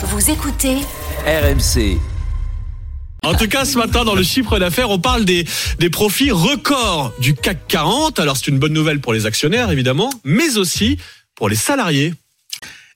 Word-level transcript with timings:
Vous 0.00 0.30
écoutez 0.30 0.76
RMC. 1.26 1.98
En 3.24 3.34
tout 3.34 3.48
cas, 3.48 3.64
ce 3.64 3.76
matin, 3.78 4.04
dans 4.04 4.14
le 4.14 4.22
chiffre 4.22 4.60
d'affaires, 4.60 4.90
on 4.90 5.00
parle 5.00 5.24
des, 5.24 5.44
des 5.80 5.90
profits 5.90 6.30
records 6.30 7.12
du 7.18 7.34
CAC 7.34 7.66
40. 7.66 8.20
Alors, 8.20 8.36
c'est 8.36 8.46
une 8.46 8.60
bonne 8.60 8.72
nouvelle 8.72 9.00
pour 9.00 9.12
les 9.12 9.26
actionnaires, 9.26 9.72
évidemment, 9.72 10.08
mais 10.22 10.56
aussi 10.56 10.98
pour 11.34 11.48
les 11.48 11.56
salariés. 11.56 12.14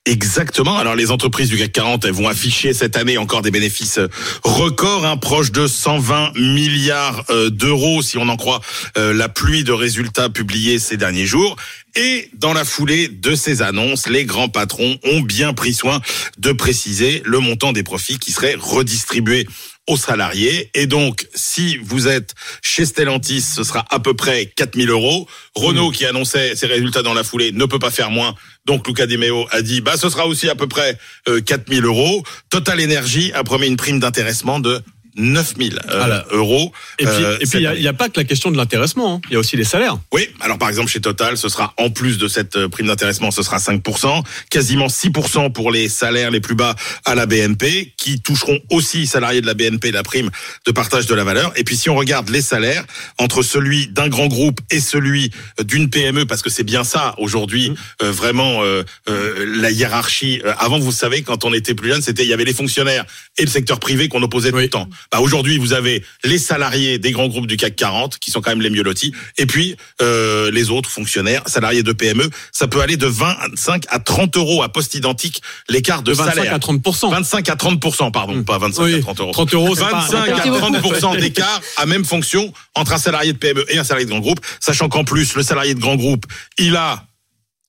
Exactement. 0.04 0.78
Alors 0.78 0.96
les 0.96 1.12
entreprises 1.12 1.48
du 1.48 1.56
CAC 1.56 1.70
40 1.70 2.04
elles 2.06 2.12
vont 2.12 2.28
afficher 2.28 2.74
cette 2.74 2.96
année 2.96 3.18
encore 3.18 3.40
des 3.40 3.52
bénéfices 3.52 4.00
records, 4.42 5.06
hein, 5.06 5.16
proches 5.16 5.52
de 5.52 5.68
120 5.68 6.32
milliards 6.34 7.24
euh, 7.30 7.50
d'euros 7.50 8.02
si 8.02 8.18
on 8.18 8.28
en 8.28 8.36
croit 8.36 8.60
euh, 8.98 9.14
la 9.14 9.28
pluie 9.28 9.62
de 9.62 9.70
résultats 9.70 10.28
publiés 10.28 10.80
ces 10.80 10.96
derniers 10.96 11.27
jours. 11.27 11.54
Et 11.95 12.30
dans 12.34 12.52
la 12.52 12.64
foulée 12.64 13.06
de 13.06 13.36
ces 13.36 13.62
annonces, 13.62 14.09
les 14.09 14.24
grands 14.24 14.48
patrons 14.48 14.98
ont 15.04 15.20
bien 15.20 15.52
pris 15.52 15.73
soin 15.73 16.00
de 16.38 16.50
préciser 16.50 17.23
le 17.24 17.38
montant 17.38 17.73
des 17.73 17.84
profits 17.84 18.19
qui 18.19 18.32
seraient 18.32 18.56
redistribués 18.59 19.46
aux 19.88 19.96
salariés. 19.96 20.70
Et 20.74 20.86
donc, 20.86 21.27
si 21.34 21.77
vous 21.78 22.06
êtes 22.06 22.34
chez 22.62 22.86
Stellantis, 22.86 23.40
ce 23.40 23.64
sera 23.64 23.84
à 23.90 23.98
peu 23.98 24.14
près 24.14 24.46
4000 24.46 24.90
euros. 24.90 25.28
Renault, 25.54 25.90
qui 25.90 26.06
annonçait 26.06 26.54
ses 26.54 26.66
résultats 26.66 27.02
dans 27.02 27.14
la 27.14 27.24
foulée, 27.24 27.52
ne 27.52 27.64
peut 27.64 27.78
pas 27.78 27.90
faire 27.90 28.10
moins. 28.10 28.34
Donc, 28.64 28.87
Luca 28.87 29.06
Di 29.06 29.16
Meo 29.16 29.46
a 29.50 29.60
dit, 29.60 29.80
bah, 29.80 29.96
ce 29.96 30.09
sera 30.09 30.26
aussi 30.26 30.48
à 30.48 30.54
peu 30.54 30.68
près 30.68 30.96
euh, 31.28 31.40
4000 31.40 31.84
euros. 31.84 32.23
Total 32.48 32.80
Energy 32.80 33.32
a 33.32 33.42
promis 33.42 33.66
une 33.66 33.76
prime 33.76 33.98
d'intéressement 33.98 34.60
de 34.60 34.80
9000 35.16 35.75
euh, 35.89 35.97
Voilà. 35.98 36.25
euros. 36.30 36.73
Et 36.98 37.05
puis, 37.05 37.15
euh, 37.25 37.39
il 37.55 37.80
n'y 37.80 37.87
a, 37.87 37.91
a 37.91 37.93
pas 37.93 38.09
que 38.09 38.19
la 38.19 38.25
question 38.25 38.51
de 38.51 38.57
l'intéressement. 38.57 39.15
hein. 39.16 39.21
Il 39.30 39.35
y 39.35 39.37
a 39.37 39.38
aussi 39.38 39.57
les 39.57 39.65
salaires. 39.65 39.98
Oui, 40.12 40.29
alors 40.41 40.59
par 40.59 40.69
exemple 40.69 40.91
chez 40.91 41.01
Total, 41.01 41.37
ce 41.37 41.48
sera 41.48 41.75
en 41.77 41.91
plus 41.91 42.19
de 42.19 42.29
cette 42.29 42.57
euh, 42.57 42.69
prime 42.69 42.87
d'intéressement, 42.87 43.30
ce 43.30 43.43
sera 43.43 43.59
5%, 43.59 44.23
quasiment 44.51 44.87
6% 44.87 45.52
pour 45.52 45.71
les 45.71 45.88
salaires 45.88 46.30
les 46.30 46.41
plus 46.41 46.55
bas 46.55 46.75
à 47.05 47.15
la 47.15 47.27
BNP, 47.27 47.95
qui 47.97 48.21
toucheront 48.21 48.59
aussi 48.71 49.07
salariés 49.07 49.41
de 49.41 49.47
la 49.47 49.55
BNP 49.55 49.91
la 49.91 50.02
prime 50.02 50.30
de 50.66 50.73
partage 50.73 51.07
de 51.07 51.15
la 51.15 51.24
valeur. 51.24 51.52
Et 51.57 51.65
puis 51.65 51.76
si 51.76 51.91
on 51.91 51.97
regarde 51.97 52.29
les 52.30 52.43
salaires 52.43 52.85
entre 53.19 53.43
celui 53.43 53.88
d'un 53.88 54.09
grand 54.09 54.26
groupe 54.26 54.60
et 54.71 54.80
celui 54.80 55.30
euh, 55.60 55.65
d'une 55.65 55.91
PME, 55.91 56.26
parce 56.26 56.43
que 56.43 56.51
c'est 56.51 56.65
bien 56.65 56.85
ça 56.85 57.15
aujourd'hui, 57.19 57.73
euh, 58.02 58.10
vraiment 58.10 58.63
euh, 58.63 58.82
euh, 59.09 59.45
la 59.60 59.71
hiérarchie. 59.71 60.41
Euh, 60.45 60.52
Avant, 60.59 60.79
vous 60.79 60.93
savez, 60.93 61.23
quand 61.23 61.45
on 61.45 61.52
était 61.52 61.74
plus 61.74 61.88
jeune, 61.91 62.02
c'était 62.02 62.23
il 62.24 62.29
y 62.29 62.32
avait 62.32 62.45
les 62.45 62.54
fonctionnaires 62.54 63.04
et 63.38 63.43
le 63.45 63.51
secteur 63.51 63.79
privé 63.80 64.09
qu'on 64.09 64.22
opposait 64.22 64.50
tout 64.50 64.56
le 64.59 64.69
temps. 64.69 64.88
Bah, 65.10 65.20
aujourd'hui, 65.20 65.58
vous 65.58 65.72
avez 65.72 66.04
les 66.25 66.38
salariés 66.38 66.98
des 66.98 67.12
grands 67.12 67.28
groupes 67.28 67.47
du 67.47 67.56
CAC 67.56 67.76
40 67.76 68.19
qui 68.19 68.31
sont 68.31 68.41
quand 68.41 68.50
même 68.50 68.60
les 68.62 68.70
mieux 68.70 68.82
lotis, 68.82 69.12
et 69.38 69.47
puis 69.47 69.76
euh, 70.00 70.50
les 70.50 70.70
autres 70.70 70.91
fonctionnaires, 70.91 71.42
salariés 71.47 71.82
de 71.82 71.92
PME. 71.92 72.28
Ça 72.53 72.69
peut 72.69 72.81
aller 72.81 72.97
de 72.97 73.06
25 73.06 73.84
à 73.88 73.98
30 73.98 74.36
euros 74.36 74.62
à 74.62 74.69
poste 74.70 74.94
identique 74.94 75.42
l'écart 75.69 76.03
de, 76.03 76.12
De 76.12 76.16
25 76.16 76.34
salaire. 76.34 76.54
à 76.54 76.58
30 76.58 76.80
25 77.10 77.48
à 77.48 77.54
30% 77.54 78.10
pardon, 78.12 78.42
pas 78.42 78.58
25 78.58 78.82
Oui, 78.82 78.94
à 78.97 79.00
30 79.00 79.20
euros. 79.20 79.32
30 79.32 79.54
euros, 79.54 79.75
c'est 79.75 79.80
pas- 79.82 80.06
25 80.08 80.28
à 80.30 80.38
30% 80.47 81.16
d'écart 81.20 81.60
à 81.76 81.86
même 81.86 82.04
fonction 82.04 82.53
entre 82.75 82.92
un 82.92 82.98
salarié 82.98 83.32
de 83.32 83.38
PME 83.38 83.64
et 83.69 83.78
un 83.78 83.84
salarié 83.84 84.06
de 84.06 84.10
grand 84.10 84.20
groupe, 84.20 84.41
sachant 84.60 84.88
qu'en 84.88 85.04
plus 85.04 85.34
le 85.34 85.42
salarié 85.42 85.75
de 85.75 85.80
grand 85.80 85.97
groupe, 85.97 86.26
il 86.58 86.76
a 86.76 87.04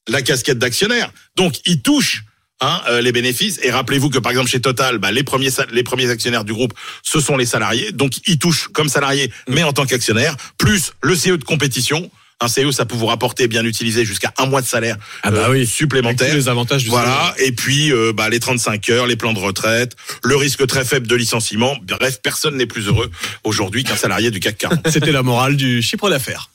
la 0.07 0.21
casquette 0.21 0.59
d'actionnaire, 0.59 1.11
donc 1.35 1.55
il 1.65 1.81
touche 1.81 2.23
hein, 2.63 2.81
euh, 2.89 3.01
les 3.01 3.11
bénéfices. 3.11 3.59
Et 3.63 3.69
rappelez-vous 3.71 4.09
que 4.09 4.19
par 4.19 4.31
exemple 4.31 4.49
chez 4.49 4.59
Total, 4.61 4.97
bah, 4.97 5.11
les 5.11 5.23
premiers 5.23 5.51
sa- 5.51 5.65
les 5.71 5.83
premiers 5.83 6.09
actionnaires 6.09 6.43
du 6.45 6.53
groupe, 6.53 6.73
ce 7.03 7.19
sont 7.19 7.37
les 7.37 7.45
salariés, 7.45 7.91
donc 7.91 8.13
ils 8.25 8.39
touchent 8.39 8.69
comme 8.73 8.89
salariés, 8.89 9.31
mais 9.47 9.63
en 9.63 9.73
tant 9.73 9.85
qu'actionnaire, 9.85 10.35
plus 10.57 10.93
le 11.01 11.15
CE 11.15 11.37
de 11.37 11.43
compétition. 11.43 12.09
Un 12.41 12.47
CE, 12.49 12.71
ça 12.71 12.83
peut 12.85 12.95
vous 12.95 13.05
rapporter 13.05 13.47
bien 13.47 13.63
utilisé 13.63 14.03
jusqu'à 14.03 14.33
un 14.37 14.47
mois 14.47 14.61
de 14.61 14.65
salaire 14.67 14.97
Ah 15.21 15.31
bah 15.31 15.45
euh, 15.47 15.51
oui. 15.51 15.65
supplémentaire. 15.65 16.29
Tous 16.31 16.35
les 16.35 16.49
avantages 16.49 16.83
du 16.83 16.89
Voilà. 16.89 17.33
Et 17.37 17.53
puis 17.53 17.93
euh, 17.93 18.11
bah, 18.11 18.27
les 18.27 18.39
35 18.41 18.89
heures, 18.89 19.07
les 19.07 19.15
plans 19.15 19.31
de 19.31 19.39
retraite, 19.39 19.95
le 20.23 20.35
risque 20.35 20.65
très 20.67 20.83
faible 20.83 21.07
de 21.07 21.15
licenciement. 21.15 21.77
Bref, 21.83 22.19
personne 22.21 22.57
n'est 22.57 22.65
plus 22.65 22.87
heureux 22.87 23.09
aujourd'hui 23.45 23.85
qu'un 23.85 23.95
salarié 23.95 24.29
du 24.29 24.41
CAC 24.41 24.57
40. 24.57 24.79
C'était 24.91 25.13
la 25.13 25.23
morale 25.23 25.55
du 25.55 25.81
chiffre 25.81 26.09
d'affaires. 26.09 26.49